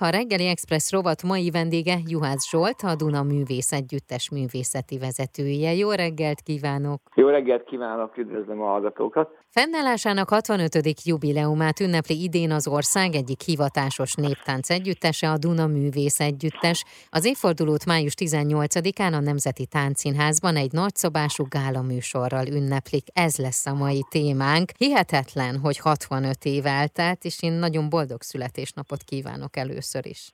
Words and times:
A 0.00 0.08
reggeli 0.08 0.46
Express 0.46 0.92
rovat 0.92 1.22
mai 1.22 1.50
vendége 1.50 1.96
Juhász 2.06 2.48
Zsolt, 2.50 2.82
a 2.82 2.94
Duna 2.94 3.22
Művész 3.22 3.72
Együttes 3.72 4.30
művészeti 4.30 4.98
vezetője. 4.98 5.74
Jó 5.74 5.90
reggelt 5.90 6.40
kívánok! 6.40 7.00
Jó 7.14 7.28
reggelt 7.28 7.64
kívánok, 7.64 8.16
üdvözlöm 8.16 8.60
a 8.60 8.66
hallgatókat! 8.66 9.28
Fennállásának 9.50 10.28
65. 10.28 11.04
jubileumát 11.04 11.80
ünnepli 11.80 12.22
idén 12.22 12.50
az 12.50 12.68
ország 12.68 13.14
egyik 13.14 13.40
hivatásos 13.40 14.14
néptánc 14.14 14.70
együttese, 14.70 15.30
a 15.30 15.38
Duna 15.38 15.66
Művész 15.66 16.20
Együttes. 16.20 16.84
Az 17.10 17.24
évfordulót 17.24 17.86
május 17.86 18.14
18-án 18.16 19.12
a 19.12 19.20
Nemzeti 19.20 19.66
Táncszínházban 19.66 20.56
egy 20.56 20.72
nagyszobású 20.72 21.44
gála 21.48 21.82
műsorral 21.82 22.46
ünneplik. 22.46 23.04
Ez 23.12 23.36
lesz 23.36 23.66
a 23.66 23.74
mai 23.74 24.04
témánk. 24.10 24.70
Hihetetlen, 24.76 25.58
hogy 25.58 25.78
65 25.78 26.44
év 26.44 26.66
eltelt, 26.66 27.24
és 27.24 27.42
én 27.42 27.52
nagyon 27.52 27.88
boldog 27.88 28.22
születésnapot 28.22 29.02
kívánok 29.02 29.56
először 29.56 29.87
is. 30.06 30.32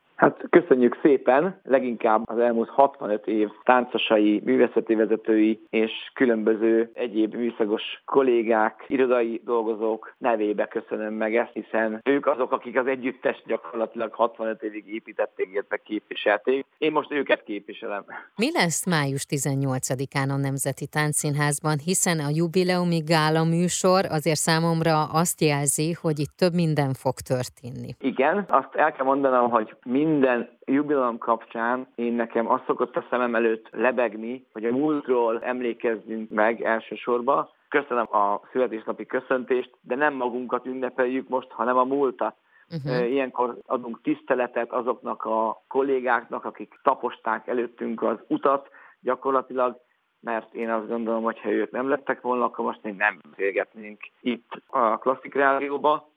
Köszönjük 0.60 0.98
szépen, 1.02 1.60
leginkább 1.64 2.22
az 2.28 2.38
elmúlt 2.38 2.68
65 2.68 3.26
év 3.26 3.48
táncosai, 3.62 4.42
művészeti 4.44 4.94
vezetői 4.94 5.60
és 5.70 5.92
különböző 6.12 6.90
egyéb 6.92 7.34
műszakos 7.34 7.82
kollégák, 8.04 8.84
irodai 8.86 9.40
dolgozók 9.44 10.14
nevébe 10.18 10.66
köszönöm 10.66 11.14
meg 11.14 11.36
ezt, 11.36 11.50
hiszen 11.52 12.00
ők 12.04 12.26
azok, 12.26 12.52
akik 12.52 12.78
az 12.78 12.86
együttes 12.86 13.42
gyakorlatilag 13.46 14.12
65 14.12 14.62
évig 14.62 14.94
építették, 14.94 15.48
illetve 15.52 15.76
képviselték. 15.76 16.66
Én 16.78 16.92
most 16.92 17.12
őket 17.12 17.42
képviselem. 17.42 18.04
Mi 18.36 18.52
lesz 18.52 18.86
május 18.86 19.26
18-án 19.28 20.28
a 20.28 20.36
Nemzeti 20.36 20.86
Táncszínházban, 20.86 21.78
hiszen 21.84 22.18
a 22.18 22.34
jubileumi 22.34 22.98
gála 22.98 23.44
műsor 23.44 24.04
azért 24.10 24.38
számomra 24.48 25.04
azt 25.04 25.40
jelzi, 25.40 25.92
hogy 26.00 26.18
itt 26.18 26.34
több 26.36 26.54
minden 26.54 26.92
fog 26.92 27.14
történni. 27.14 27.90
Igen, 28.00 28.44
azt 28.48 28.74
el 28.74 28.92
kell 28.92 29.06
mondanom, 29.06 29.50
hogy 29.50 29.76
minden 29.84 30.43
jubileum 30.64 31.18
kapcsán 31.18 31.86
én 31.94 32.12
nekem 32.12 32.50
azt 32.50 32.64
szokott 32.66 32.96
a 32.96 33.04
szemem 33.10 33.34
előtt 33.34 33.68
lebegni, 33.70 34.46
hogy 34.52 34.64
a 34.64 34.70
múltról 34.70 35.42
emlékezzünk 35.42 36.30
meg 36.30 36.62
elsősorban. 36.62 37.48
Köszönöm 37.68 38.14
a 38.14 38.40
születésnapi 38.52 39.06
köszöntést, 39.06 39.70
de 39.80 39.94
nem 39.94 40.14
magunkat 40.14 40.66
ünnepeljük 40.66 41.28
most, 41.28 41.50
hanem 41.50 41.76
a 41.76 41.84
múltat. 41.84 42.34
Uh-huh. 42.70 43.10
Ilyenkor 43.10 43.58
adunk 43.66 44.00
tiszteletet 44.02 44.72
azoknak 44.72 45.24
a 45.24 45.62
kollégáknak, 45.68 46.44
akik 46.44 46.78
taposták 46.82 47.46
előttünk 47.46 48.02
az 48.02 48.18
utat 48.26 48.68
gyakorlatilag, 49.00 49.80
mert 50.20 50.54
én 50.54 50.70
azt 50.70 50.88
gondolom, 50.88 51.22
hogy 51.22 51.40
ha 51.40 51.50
ők 51.50 51.70
nem 51.70 51.88
lettek 51.88 52.20
volna, 52.20 52.44
akkor 52.44 52.64
most 52.64 52.82
még 52.82 52.94
nem 52.94 53.18
beszélgetnénk 53.30 54.00
itt 54.20 54.62
a 54.66 54.98
Klasszik 54.98 55.34
Rádióba, 55.34 56.08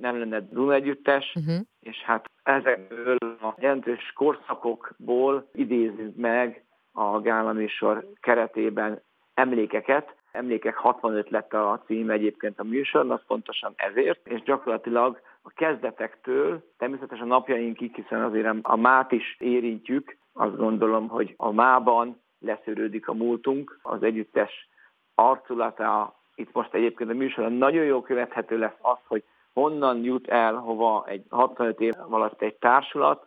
nem 0.00 0.18
lenne 0.18 0.40
Duna 0.40 0.74
együttes, 0.74 1.34
uh-huh. 1.34 1.66
és 1.80 2.02
hát 2.02 2.30
ezekből 2.42 3.16
a 3.20 3.54
jelentős 3.58 4.12
korszakokból 4.14 5.48
idézünk 5.52 6.16
meg 6.16 6.64
a 6.92 7.20
Gála 7.20 7.52
műsor 7.52 8.08
keretében 8.20 9.02
emlékeket. 9.34 10.14
Emlékek 10.32 10.74
65 10.74 11.30
lett 11.30 11.52
a 11.52 11.82
cím 11.86 12.10
egyébként 12.10 12.60
a 12.60 12.64
műsornak, 12.64 13.24
pontosan 13.26 13.72
ezért, 13.76 14.26
és 14.26 14.42
gyakorlatilag 14.42 15.20
a 15.42 15.50
kezdetektől, 15.50 16.64
természetesen 16.78 17.24
a 17.24 17.34
napjainkig, 17.34 17.94
hiszen 17.94 18.22
azért 18.22 18.54
a 18.62 18.76
mát 18.76 19.12
is 19.12 19.36
érintjük, 19.38 20.16
azt 20.32 20.56
gondolom, 20.56 21.08
hogy 21.08 21.34
a 21.36 21.52
mában 21.52 22.20
leszűrődik 22.38 23.08
a 23.08 23.14
múltunk, 23.14 23.78
az 23.82 24.02
együttes 24.02 24.68
arculata, 25.14 26.14
itt 26.34 26.52
most 26.52 26.74
egyébként 26.74 27.10
a 27.10 27.14
műsorban 27.14 27.52
nagyon 27.52 27.84
jó 27.84 28.02
követhető 28.02 28.58
lesz 28.58 28.78
az, 28.80 28.98
hogy 29.06 29.24
honnan 29.54 30.04
jut 30.04 30.28
el 30.28 30.54
hova 30.54 31.04
egy 31.06 31.24
65 31.30 31.80
év 31.80 31.94
alatt 32.10 32.42
egy 32.42 32.54
társulat, 32.54 33.26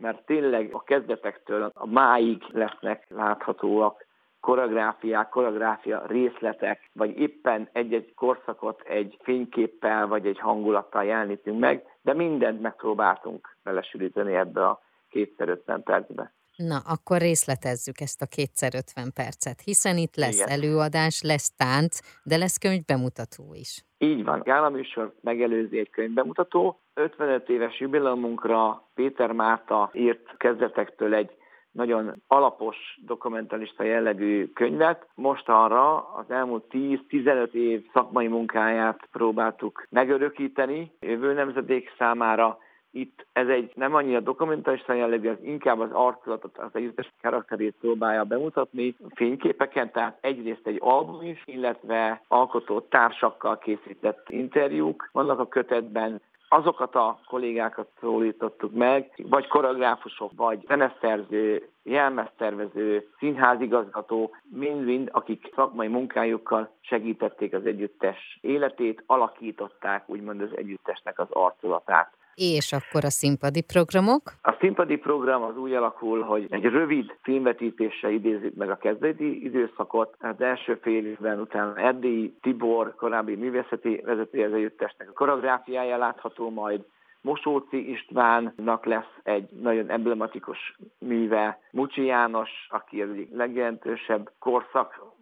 mert 0.00 0.26
tényleg 0.26 0.68
a 0.72 0.82
kezdetektől 0.82 1.70
a 1.74 1.86
máig 1.86 2.42
lesznek 2.52 3.06
láthatóak 3.08 4.06
koreográfiák, 4.40 5.28
koreográfia 5.28 6.02
részletek, 6.06 6.90
vagy 6.92 7.18
éppen 7.18 7.68
egy-egy 7.72 8.14
korszakot 8.14 8.80
egy 8.80 9.18
fényképpel 9.22 10.06
vagy 10.06 10.26
egy 10.26 10.38
hangulattal 10.38 11.04
jelenítünk 11.04 11.58
meg, 11.58 11.84
de 12.02 12.12
mindent 12.12 12.60
megpróbáltunk 12.60 13.56
belesülíteni 13.62 14.34
ebbe 14.34 14.66
a 14.66 14.82
kétszer 15.10 15.48
50 15.48 15.82
percbe. 15.82 16.32
Na, 16.56 16.78
akkor 16.78 17.18
részletezzük 17.18 18.00
ezt 18.00 18.22
a 18.22 18.26
kétszer 18.26 18.72
50 18.74 19.12
percet, 19.14 19.60
hiszen 19.60 19.96
itt 19.96 20.16
lesz 20.16 20.40
Igen. 20.40 20.48
előadás, 20.48 21.22
lesz 21.22 21.50
tánc, 21.56 21.98
de 22.24 22.36
lesz 22.36 22.58
könyvbemutató 22.58 23.44
is. 23.54 23.84
Így 23.98 24.24
van. 24.24 24.40
Gála 24.44 24.68
műsor 24.68 25.14
megelőzi 25.20 25.78
egy 25.78 25.90
könyvbemutató. 25.90 26.80
55 26.94 27.48
éves 27.48 27.80
jubileumunkra 27.80 28.88
Péter 28.94 29.32
Márta 29.32 29.90
írt 29.92 30.36
kezdetektől 30.36 31.14
egy 31.14 31.30
nagyon 31.70 32.22
alapos 32.26 32.76
dokumentalista 33.04 33.82
jellegű 33.82 34.52
könyvet. 34.52 35.06
Most 35.14 35.48
arra 35.48 35.96
az 35.96 36.30
elmúlt 36.30 36.64
10-15 36.70 37.52
év 37.52 37.86
szakmai 37.92 38.26
munkáját 38.26 39.08
próbáltuk 39.12 39.86
megörökíteni 39.90 40.92
jövő 41.00 41.32
nemzedék 41.32 41.94
számára, 41.98 42.58
itt 42.94 43.26
ez 43.32 43.48
egy 43.48 43.72
nem 43.74 43.94
annyira 43.94 44.20
dokumentális 44.20 44.82
jellegű, 44.86 45.28
az 45.28 45.42
inkább 45.42 45.80
az 45.80 45.90
arculatot, 45.92 46.58
az 46.58 46.70
együttes 46.72 47.12
karakterét 47.22 47.74
próbálja 47.80 48.24
bemutatni 48.24 48.96
fényképeken, 49.14 49.90
tehát 49.90 50.18
egyrészt 50.20 50.66
egy 50.66 50.78
album 50.80 51.22
is, 51.22 51.42
illetve 51.44 52.22
alkotó 52.28 52.80
társakkal 52.80 53.58
készített 53.58 54.26
interjúk 54.28 55.08
vannak 55.12 55.38
a 55.38 55.48
kötetben, 55.48 56.20
azokat 56.48 56.94
a 56.94 57.18
kollégákat 57.26 57.88
szólítottuk 58.00 58.72
meg, 58.72 59.10
vagy 59.16 59.46
koreográfusok, 59.46 60.30
vagy 60.36 60.64
zeneszerző, 60.66 61.68
jelmeztervező, 61.82 63.08
színházigazgató, 63.18 64.36
mind-mind, 64.42 65.08
akik 65.12 65.52
szakmai 65.54 65.88
munkájukkal 65.88 66.70
segítették 66.80 67.54
az 67.54 67.66
együttes 67.66 68.38
életét, 68.40 69.02
alakították 69.06 70.08
úgymond 70.08 70.40
az 70.40 70.56
együttesnek 70.56 71.18
az 71.18 71.30
arculatát. 71.30 72.12
És 72.34 72.72
akkor 72.72 73.04
a 73.04 73.10
színpadi 73.10 73.62
programok? 73.62 74.22
A 74.42 74.56
színpadi 74.60 74.96
program 74.96 75.42
az 75.42 75.56
úgy 75.56 75.72
alakul, 75.72 76.22
hogy 76.22 76.46
egy 76.50 76.64
rövid 76.64 77.16
filmvetítéssel 77.22 78.10
idézzük 78.10 78.54
meg 78.54 78.70
a 78.70 78.76
kezdeti 78.76 79.44
időszakot. 79.44 80.14
Az 80.18 80.40
első 80.40 80.78
fél 80.82 81.06
évben 81.06 81.40
utána 81.40 81.76
Erdélyi 81.76 82.34
Tibor, 82.40 82.94
korábbi 82.94 83.34
művészeti 83.34 84.02
vezetője 84.04 84.46
az 84.46 84.52
együttesnek 84.52 85.08
a 85.08 85.12
koreográfiája 85.12 85.96
látható 85.96 86.50
majd, 86.50 86.84
Mosóci 87.24 87.90
Istvánnak 87.90 88.84
lesz 88.84 89.14
egy 89.22 89.48
nagyon 89.50 89.90
emblematikus 89.90 90.76
műve, 90.98 91.58
Mucsi 91.70 92.04
János, 92.04 92.50
aki 92.70 93.02
az 93.02 93.08
egyik 93.10 93.28
legjelentősebb 93.32 94.30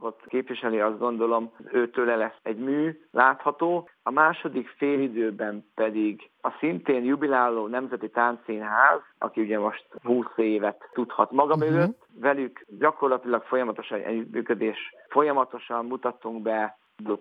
korszakot 0.02 0.28
képviseli, 0.28 0.80
azt 0.80 0.98
gondolom, 0.98 1.50
őtőle 1.72 2.16
lesz 2.16 2.38
egy 2.42 2.56
mű 2.56 3.00
látható. 3.10 3.88
A 4.02 4.10
második 4.10 4.68
félidőben 4.68 5.66
pedig 5.74 6.30
a 6.40 6.50
szintén 6.58 7.04
jubiláló 7.04 7.66
Nemzeti 7.66 8.10
Táncszínház, 8.10 9.00
aki 9.18 9.40
ugye 9.40 9.58
most 9.58 9.86
20 10.02 10.26
évet 10.36 10.88
tudhat 10.92 11.30
maga 11.30 11.54
uh-huh. 11.54 11.70
mögött, 11.70 12.06
velük 12.20 12.64
gyakorlatilag 12.78 13.42
folyamatosan 13.42 14.00
együttműködés, 14.00 14.94
folyamatosan 15.08 15.86
mutattunk 15.86 16.42
be 16.42 16.78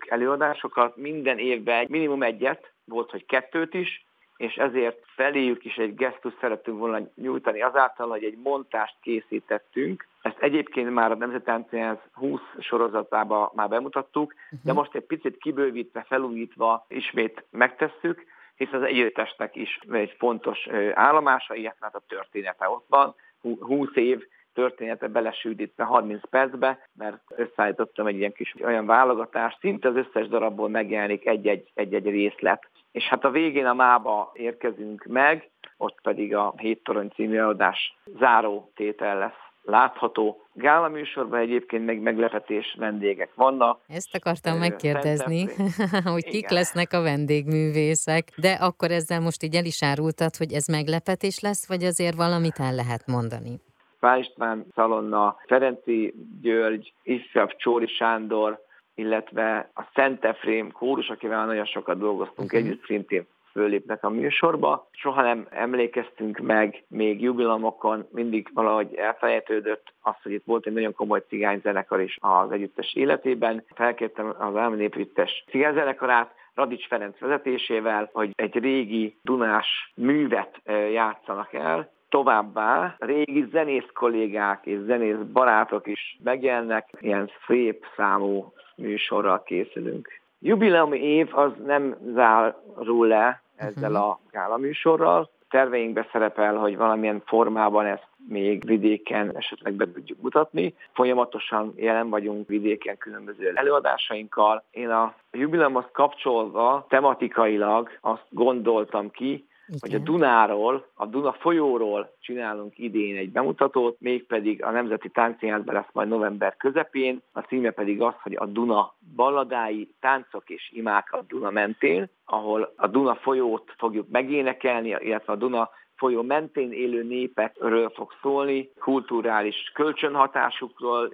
előadásokat, 0.08 0.96
minden 0.96 1.38
évben 1.38 1.86
minimum 1.90 2.24
egyet, 2.24 2.72
volt, 2.86 3.12
hogy 3.12 3.26
kettőt 3.26 3.74
is, 3.74 4.06
és 4.38 4.56
ezért 4.56 4.98
feléjük 5.16 5.66
is 5.66 5.76
egy 5.76 5.96
gesztus 5.96 6.34
szerettünk 6.40 6.80
volna 6.80 7.08
nyújtani 7.16 7.62
azáltal, 7.62 8.10
hogy 8.10 8.24
egy 8.24 8.38
montást 8.44 8.96
készítettünk. 9.02 10.08
Ezt 10.22 10.40
egyébként 10.40 10.94
már 10.94 11.12
a 11.12 11.16
Nemzettáncszínház 11.16 11.98
20 12.14 12.40
sorozatában 12.60 13.50
már 13.54 13.70
bemutattuk, 13.70 14.34
de 14.64 14.74
most 14.74 14.96
egy 14.96 15.06
picit 15.06 15.38
kibővítve, 15.38 16.06
felújítva 16.08 16.86
ismét 16.88 17.46
megtesszük, 17.50 18.26
hisz 18.56 18.72
az 18.72 18.82
együttesnek 18.82 19.56
is 19.56 19.80
egy 19.92 20.16
fontos 20.18 20.68
állomása, 20.94 21.56
illetve 21.56 21.86
hát 21.86 21.96
a 21.96 22.04
története 22.08 22.70
ott 22.70 22.86
van. 22.90 23.16
20 23.60 23.96
év 23.96 24.24
története 24.54 25.08
belesűdítve 25.08 25.84
30 25.84 26.30
percbe, 26.30 26.88
mert 26.94 27.22
összeállítottam 27.36 28.08
egy 28.08 28.18
ilyen 28.18 28.34
kis 28.34 28.56
olyan 28.64 28.86
válogatást, 28.86 29.60
szinte 29.60 29.88
az 29.88 29.96
összes 29.96 30.28
darabból 30.28 30.70
megjelenik 30.70 31.26
egy-egy, 31.26 31.72
egy-egy 31.74 32.10
részlet. 32.10 32.70
És 32.92 33.04
hát 33.04 33.26
a 33.26 33.32
végén 33.32 33.66
a 33.66 33.74
mába 33.74 34.32
érkezünk 34.34 35.04
meg, 35.04 35.50
ott 35.78 36.02
pedig 36.02 36.36
a 36.36 36.54
Hét 36.58 36.84
Torony 36.84 37.10
című 37.10 37.40
adás 37.40 37.98
záró 38.20 38.72
tétel 38.76 39.18
lesz 39.18 39.51
látható. 39.64 40.42
Gála 40.54 40.88
műsorban 40.88 41.40
egyébként 41.40 41.86
meg 41.86 42.02
meglepetés 42.02 42.76
vendégek 42.80 43.30
vannak. 43.36 43.80
Ezt 43.88 44.16
akartam 44.16 44.58
megkérdezni, 44.58 45.46
hogy 46.14 46.24
kik 46.24 46.34
Igen. 46.34 46.54
lesznek 46.54 46.94
a 46.94 47.02
vendégművészek, 47.02 48.24
de 48.36 48.52
akkor 48.52 48.92
ezzel 48.92 49.20
most 49.20 49.44
így 49.44 49.56
el 49.56 49.66
is 49.66 49.84
árultad, 49.84 50.36
hogy 50.36 50.52
ez 50.54 50.68
meglepetés 50.68 51.40
lesz, 51.40 51.68
vagy 51.68 51.84
azért 51.84 52.16
valamit 52.16 52.60
el 52.60 52.76
lehet 52.76 53.08
mondani? 53.08 53.60
Pál 54.00 54.20
István 54.20 54.66
Szalonna, 54.76 55.36
Ferenci 55.46 56.14
György, 56.42 56.94
ifjabb 57.04 57.56
Csóri 57.56 57.88
Sándor, 57.88 58.60
illetve 58.96 59.70
a 59.74 59.84
Szent 59.94 60.26
Efrém 60.26 60.72
kórus, 60.72 61.10
akivel 61.10 61.46
nagyon 61.46 61.66
sokat 61.66 61.98
dolgoztunk 61.98 62.54
uh-huh. 62.54 62.68
együtt 62.68 62.86
szintén 62.86 63.28
fölépnek 63.52 64.04
a 64.04 64.10
műsorba. 64.10 64.88
Soha 64.92 65.22
nem 65.22 65.48
emlékeztünk 65.50 66.38
meg 66.38 66.84
még 66.88 67.22
jubilomokon, 67.22 68.08
mindig 68.12 68.50
valahogy 68.54 68.96
elfelejtődött 68.96 69.94
az, 70.02 70.16
hogy 70.24 70.32
itt 70.32 70.46
volt 70.46 70.66
egy 70.66 70.74
nagyon 70.74 70.94
komoly 70.94 71.24
cigányzenekar 71.28 72.02
is 72.02 72.18
az 72.20 72.52
együttes 72.52 72.94
életében. 72.94 73.64
Felkértem 73.76 74.36
az 74.40 74.56
Elmi 74.56 74.76
Népüttes 74.76 75.44
cigányzenekarát, 75.50 76.34
Radics 76.54 76.88
Ferenc 76.88 77.20
vezetésével, 77.20 78.10
hogy 78.14 78.32
egy 78.36 78.60
régi 78.60 79.18
Dunás 79.24 79.92
művet 79.96 80.62
játszanak 80.92 81.54
el, 81.54 81.90
Továbbá 82.12 82.96
régi 83.00 83.46
zenész 83.52 83.88
kollégák 83.94 84.66
és 84.66 84.80
zenész 84.80 85.16
barátok 85.34 85.88
is 85.88 86.18
megjelennek, 86.24 86.90
ilyen 87.00 87.30
szép 87.48 87.86
számú 87.96 88.54
műsorral 88.76 89.44
készülünk. 89.44 90.22
Jubileumi 90.44 91.00
év 91.00 91.30
az 91.32 91.52
nem 91.66 91.98
zárul 92.14 93.08
le 93.08 93.42
ezzel 93.56 93.96
a 93.96 94.20
gála 94.32 94.58
műsorral. 94.58 95.30
Terveinkbe 95.50 96.08
szerepel, 96.12 96.56
hogy 96.56 96.78
valamilyen 96.78 97.22
formában 97.26 97.86
ezt 97.86 98.08
még 98.28 98.66
vidéken 98.66 99.36
esetleg 99.36 99.74
be 99.74 99.92
tudjuk 99.92 100.22
mutatni. 100.22 100.76
Folyamatosan 100.94 101.74
jelen 101.76 102.10
vagyunk 102.10 102.48
vidéken 102.48 102.98
különböző 102.98 103.52
előadásainkkal. 103.56 104.64
Én 104.72 104.90
a 104.90 105.14
jubileumhoz 105.32 105.86
kapcsolva 105.92 106.86
tematikailag 106.90 107.90
azt 108.02 108.26
gondoltam 108.30 109.12
ki, 109.12 109.46
igen. 109.72 109.90
hogy 109.92 110.02
a 110.02 110.12
Dunáról, 110.12 110.86
a 110.94 111.06
Duna 111.06 111.32
folyóról 111.32 112.16
csinálunk 112.20 112.78
idén 112.78 113.18
egy 113.18 113.32
bemutatót, 113.32 113.96
mégpedig 114.00 114.64
a 114.64 114.72
Nemzeti 114.72 115.10
Táncszínházban 115.10 115.74
lesz 115.74 115.92
majd 115.92 116.08
november 116.08 116.58
közepén, 116.58 117.22
a 117.32 117.40
címe 117.40 117.72
pedig 117.72 118.02
az, 118.02 118.14
hogy 118.22 118.36
a 118.36 118.46
Duna 118.46 118.94
balladái, 119.16 119.96
táncok 120.00 120.50
és 120.50 120.72
imák 120.74 121.14
a 121.14 121.24
Duna 121.28 121.50
mentén, 121.50 122.10
ahol 122.26 122.74
a 122.76 122.88
Duna 122.88 123.16
folyót 123.16 123.74
fogjuk 123.78 124.10
megénekelni, 124.10 124.98
illetve 125.00 125.34
a 125.34 125.36
Duna 125.36 125.70
folyó 126.02 126.22
mentén 126.22 126.72
élő 126.72 127.04
népekről 127.04 127.90
fog 127.90 128.14
szólni, 128.22 128.70
kulturális 128.80 129.72
kölcsönhatásukról, 129.74 131.14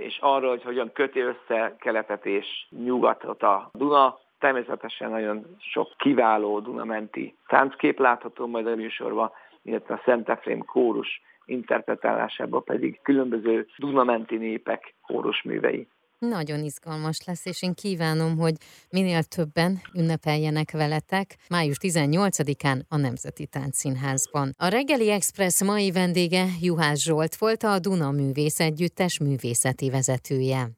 és 0.00 0.18
arról, 0.20 0.50
hogy 0.50 0.62
hogyan 0.62 0.92
köti 0.92 1.20
össze 1.20 1.76
keletet 1.78 2.26
és 2.26 2.46
nyugatot 2.84 3.42
a 3.42 3.70
Duna, 3.72 4.18
Természetesen 4.38 5.10
nagyon 5.10 5.56
sok 5.58 5.94
kiváló 5.96 6.60
Dunamenti 6.60 7.36
tánckép 7.46 7.98
látható 7.98 8.46
majd 8.46 8.66
a 8.66 8.74
műsorban, 8.74 9.30
illetve 9.62 9.94
a 9.94 10.02
Szent 10.04 10.28
Efrém 10.28 10.64
kórus 10.64 11.22
interpretálásában 11.44 12.64
pedig 12.64 13.00
különböző 13.02 13.66
Dunamenti 13.78 14.36
népek 14.36 14.94
kórusművei. 15.06 15.88
Nagyon 16.18 16.58
izgalmas 16.62 17.24
lesz, 17.26 17.46
és 17.46 17.62
én 17.62 17.74
kívánom, 17.74 18.36
hogy 18.38 18.54
minél 18.90 19.22
többen 19.22 19.80
ünnepeljenek 19.94 20.70
veletek 20.70 21.36
május 21.48 21.76
18-án 21.80 22.80
a 22.88 22.96
Nemzeti 22.96 23.46
Táncszínházban. 23.46 24.50
A 24.58 24.68
Reggeli 24.68 25.10
Express 25.10 25.64
mai 25.64 25.90
vendége 25.90 26.44
Juhász 26.60 27.02
Zsolt 27.02 27.36
volt 27.36 27.62
a 27.62 27.78
Duna 27.78 28.10
Művész 28.10 28.60
Együttes 28.60 29.18
művészeti 29.20 29.90
vezetője. 29.90 30.76